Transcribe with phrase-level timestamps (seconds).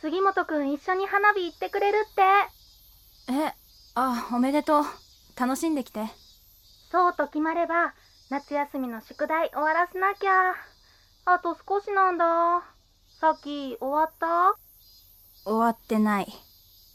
[0.00, 2.22] 杉本くん一緒に花火行ってくれるって。
[3.32, 3.54] え、
[3.94, 4.84] あ、おめでとう。
[5.38, 6.06] 楽しんできて。
[6.90, 7.94] そうと決まれば、
[8.30, 10.54] 夏休みの宿題終わらせなきゃ。
[11.26, 12.62] あと少しなんだ。
[13.20, 14.54] さっき終わった？
[15.44, 16.32] 終わってない。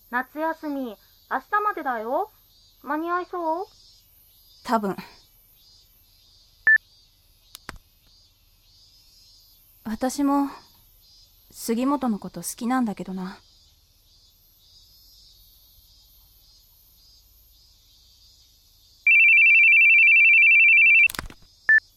[0.10, 2.32] 夏休み、明日までだよ。
[2.82, 3.66] 間に合いそう？
[4.64, 4.96] 多分。
[9.86, 10.50] 私も、
[11.56, 13.38] 杉本のこと好きなんだけどな。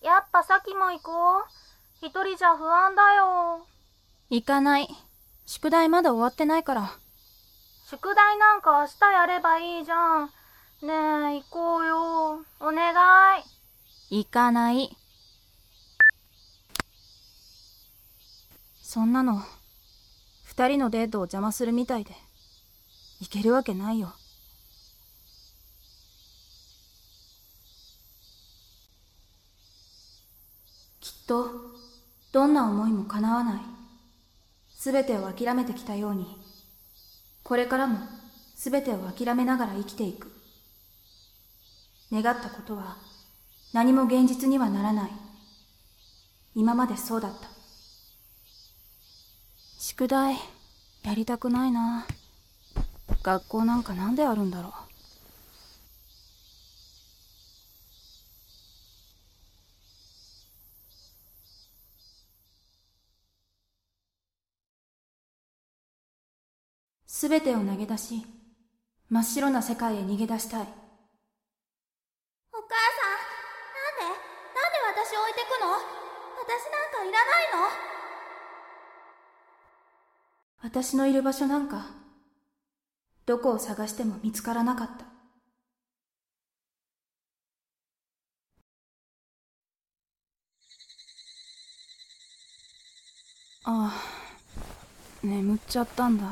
[0.03, 1.45] やっぱさきも行こう。
[2.07, 3.67] 一人じゃ不安だよ。
[4.29, 4.89] 行かない。
[5.47, 6.91] 宿題まだ終わってないから。
[7.87, 10.27] 宿題なんか明日やればいいじゃん。
[10.83, 12.45] ねえ、行こうよ。
[12.61, 12.93] お願
[14.11, 14.19] い。
[14.19, 14.97] 行かない。
[18.97, 19.43] そんなの、
[20.43, 22.15] 二人のデートを邪魔するみたいで、
[23.21, 24.15] 行けるわけないよ。
[30.99, 31.51] きっと、
[32.33, 33.61] どんな思いも叶わない。
[34.75, 36.39] すべてを諦めてきたように、
[37.43, 37.99] これからも
[38.55, 40.33] すべてを諦めながら生きていく。
[42.11, 42.97] 願ったことは
[43.75, 45.11] 何も現実にはならない。
[46.55, 47.56] 今までそうだった。
[49.99, 50.37] 宿題、
[51.05, 52.07] やりたくないな。
[53.23, 54.73] 学校なんかなんであるんだろう。
[67.06, 68.27] すべてを投げ出し、
[69.09, 70.61] 真っ白な世界へ逃げ出したい。
[70.61, 70.77] お母さ
[73.09, 73.17] ん、
[73.73, 74.21] なんで
[74.61, 75.73] なんで私を置いてくの？
[75.73, 75.81] 私
[76.71, 77.96] なんかいらないの？
[80.62, 81.87] 私のいる場所なんか、
[83.25, 85.06] どこを探しても見つからなかった。
[93.69, 93.93] ああ、
[95.25, 96.25] 眠っちゃったんだ。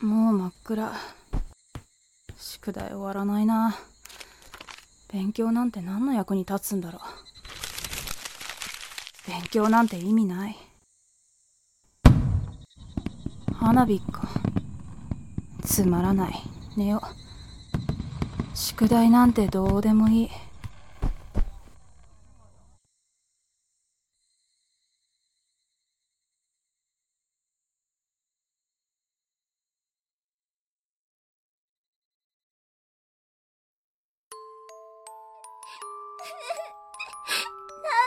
[0.00, 0.92] もう真っ暗。
[2.38, 3.76] 宿題終わらないな。
[5.12, 7.02] 勉強なんて何の役に立つんだろう。
[9.30, 10.71] 勉強なんて意味ない。
[13.62, 14.28] 花火か。
[15.62, 16.32] つまらない。
[16.76, 17.00] 寝よ。
[18.54, 20.28] 宿題なんてどうでもいい。
[20.28, 20.34] なん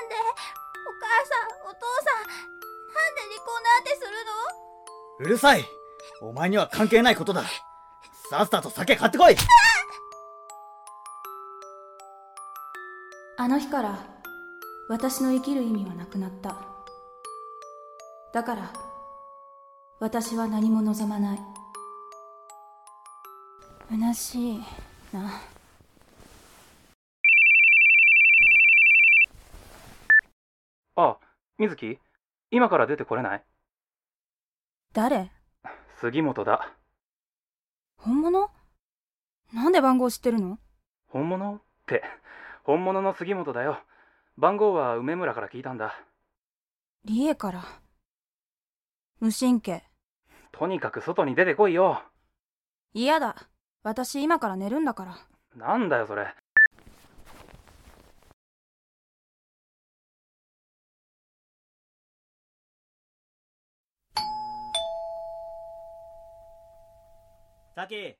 [0.09, 0.15] で
[0.85, 4.11] お母さん、お父さん、なんで離婚なんてする
[4.69, 4.74] の？
[5.19, 5.65] うるさい
[6.21, 7.43] お前には関係ないことだ
[8.29, 9.35] さっさと酒買ってこい
[13.37, 13.99] あの日から
[14.87, 16.55] 私の生きる意味はなくなった。
[18.33, 18.71] だから
[19.99, 21.39] 私は何も望まない。
[23.89, 24.59] 虚しい
[25.11, 25.41] な。
[30.95, 31.17] あ、
[31.57, 31.99] 水木
[32.51, 33.43] 今から出てこれない？
[34.95, 35.29] 誰？
[35.99, 36.73] 杉本だ。
[37.97, 38.49] 本物？
[39.53, 40.57] なんで番号知ってるの？
[41.07, 41.55] 本物？
[41.55, 42.01] って、
[42.63, 43.77] 本物の杉本だよ。
[44.37, 45.93] 番号は梅村から聞いたんだ。
[47.03, 47.65] 理恵から。
[49.19, 49.83] 無神経。
[50.53, 52.01] とにかく外に出てこいよ。
[52.93, 53.35] 嫌だ。
[53.83, 55.17] 私今から寝るんだから。
[55.57, 56.33] なんだよそれ。
[67.75, 68.15] さき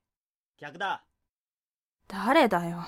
[0.60, 1.06] 客だ
[2.10, 2.84] 誰だよ。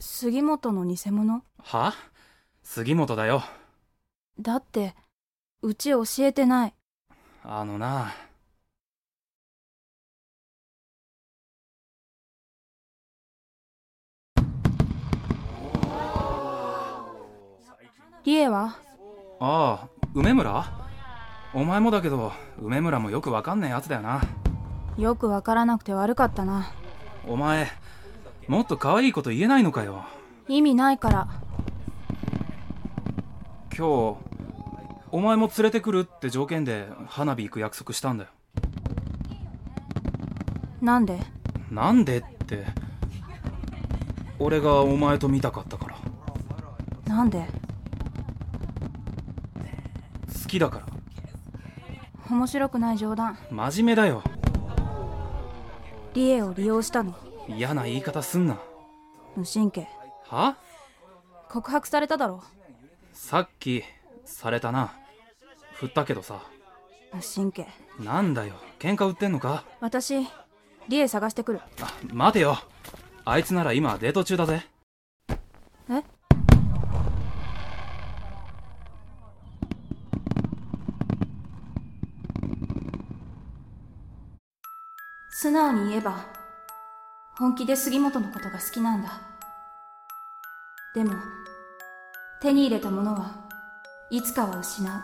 [0.00, 1.42] 杉本の偽物？
[1.58, 1.92] は？
[2.62, 3.42] 杉本だよ。
[4.40, 4.94] だって、
[5.60, 6.74] うち教えてない。
[7.44, 8.10] あのな。
[18.24, 18.76] 理恵は？
[19.40, 20.64] ああ、梅村？
[21.54, 24.22] お前もだけど、梅村もよくわかんねえやつだよな。
[24.96, 26.70] よくわからなくて悪かったな。
[27.26, 27.66] お前、
[28.46, 30.04] もっと可愛いこと言えないのかよ。
[30.46, 31.28] 意味ないから。
[33.76, 34.16] 今日、
[35.10, 38.30] お前も連れてくるって条件で花火行く約束したんだよ。
[40.80, 41.18] なんで？
[41.70, 42.66] なんでって
[44.38, 45.96] 俺がお前と見たかったから
[47.14, 47.46] なんで？
[47.46, 47.61] 好
[50.52, 50.86] きだから。
[52.30, 53.38] 面白くない冗談。
[53.50, 54.22] 真面目だよ。
[56.14, 57.14] リエを利用したの。
[57.48, 58.58] 嫌な言い方すんな。
[59.34, 59.88] 無神経。
[60.28, 60.56] は？
[61.48, 62.42] 告白されただろ。
[63.12, 63.82] さっき
[64.24, 64.92] されたな。
[65.74, 66.42] 振ったけどさ。
[67.12, 67.66] 無神経。
[67.98, 68.54] なんだよ。
[68.78, 69.64] 喧嘩売ってんのか？
[69.80, 70.26] 私
[70.88, 71.60] リエ探してくる。
[71.80, 72.58] あ待てよ。
[73.24, 74.66] あいつなら今デート中だぜ。
[75.90, 76.02] え？
[85.42, 86.24] 素直に言えば
[87.36, 89.20] 本気で杉本のことが好きなんだ。
[90.94, 91.14] でも
[92.40, 93.32] 手に入れたものは
[94.08, 95.02] いつかは失う。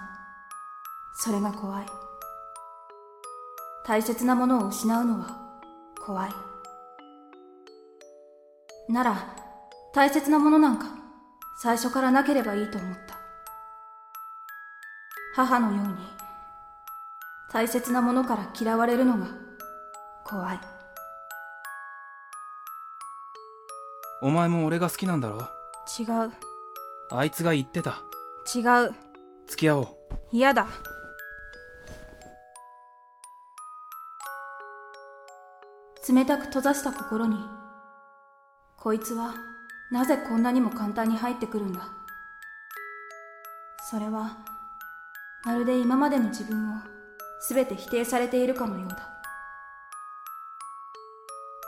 [1.17, 1.87] それが怖い。
[3.85, 5.37] 大切なものを失うのは
[6.06, 6.31] 怖い。
[8.88, 9.35] なら
[9.93, 10.87] 大切なものなんか
[11.61, 13.19] 最初からなければいいと思った。
[15.35, 15.94] 母のように
[17.52, 19.47] 大切なものから嫌われるのが
[20.28, 20.60] 怖い。
[24.20, 25.38] お前も俺が好きなんだろ？
[25.98, 26.32] 違う。
[27.10, 28.02] あいつが言ってた。
[28.54, 28.94] 違う。
[29.46, 29.88] 付き合おう。
[30.32, 30.66] 嫌だ。
[36.08, 37.36] 冷たく閉ざした心に
[38.78, 39.34] こいつは
[39.90, 41.88] なぜこんなにも簡単に入ってくるんだ？
[43.90, 44.38] それは
[45.44, 46.80] まるで今までの自分を
[47.48, 49.17] 全て否定されているかのようだ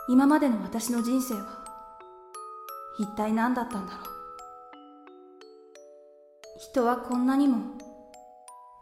[0.09, 1.63] 今までの私の人生は
[2.99, 4.03] 一体何だったんだろう？
[6.59, 7.59] 人はこんなにも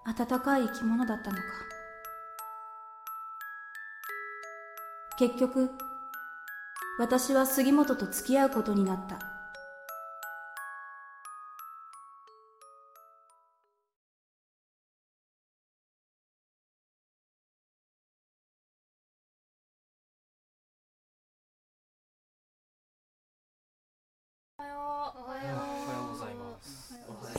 [0.06, 1.44] 温かい生き物だったのか？
[5.20, 5.70] 結局
[6.98, 9.20] 私は杉本と付き合うことになった。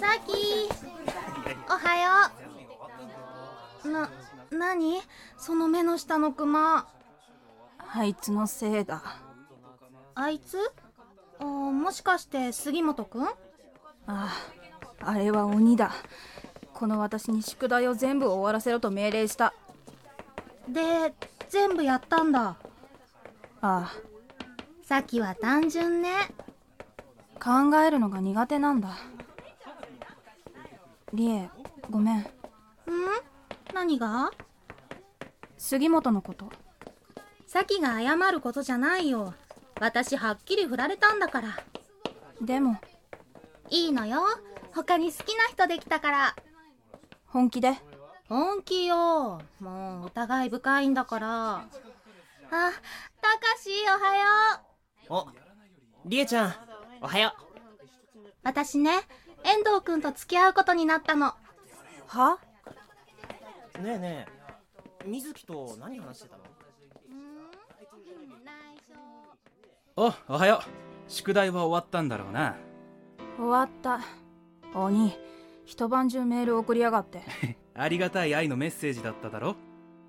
[0.01, 0.33] さき
[1.69, 2.33] おはよ
[3.85, 3.91] う。
[3.91, 4.11] な、
[4.51, 5.03] なに
[5.37, 6.89] その目の下のクマ
[7.95, 9.03] あいつのせいだ。
[10.15, 10.57] あいつ？
[11.39, 13.27] あもしかして杉本くん？
[13.27, 13.35] あ
[14.07, 14.31] あ
[15.03, 15.93] あれは鬼だ。
[16.73, 19.53] この私に宿題を全部終わらせろと命令した。
[20.67, 21.13] で、
[21.51, 22.43] 全部やったんだ。
[22.49, 22.57] あ。
[23.61, 23.93] あ
[24.83, 26.09] さきは単純ね。
[27.39, 28.97] 考えるのが苦手なんだ
[31.13, 31.51] リエ
[31.91, 32.19] ごめん。
[32.19, 32.25] ん？
[33.75, 34.31] 何が？
[35.59, 36.51] 杉本のこと。
[37.47, 39.35] さきが謝ることじゃないよ。
[39.81, 41.59] 私はっきり振られたんだから。
[42.41, 42.77] でも。
[43.71, 44.23] いいのよ。
[44.73, 46.37] 他に好きな人できたから。
[47.27, 47.75] 本気で？
[48.29, 49.41] 本気よ。
[49.61, 51.55] もうお互い深いんだから。
[51.57, 51.63] あ
[52.51, 52.73] たか
[53.61, 54.27] しおはよ
[55.09, 55.13] う。
[55.13, 55.27] お
[56.05, 56.55] りえちゃん
[57.03, 57.35] おはよ
[58.43, 58.93] 私ね
[59.45, 61.35] 遠藤くんと付き合うことになったの。
[62.07, 62.39] は？
[63.79, 66.43] うねえねえ水木と何話してたの？
[69.97, 71.11] おおはよう。
[71.11, 72.57] 宿題は終わったんだろうな。
[73.37, 74.01] 終わった。
[74.75, 75.13] 鬼
[75.65, 77.23] 一晩中メール送りやがって。
[77.75, 79.57] ありがたい愛のメッセージだっただろ？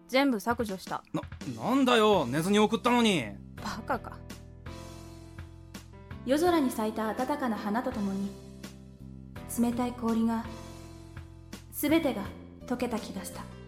[0.07, 1.03] 全部削除した。
[1.13, 1.21] な
[1.63, 3.25] なんだよ寝ずに送ったのに。
[3.63, 4.17] バカか。
[6.25, 8.29] 夜空に咲いた暖かな花とともに
[9.59, 10.45] 冷たい氷が
[11.71, 12.23] 全てが
[12.67, 13.60] 溶けた気がした。